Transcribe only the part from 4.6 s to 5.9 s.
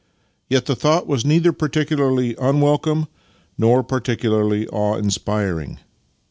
awe inspiring.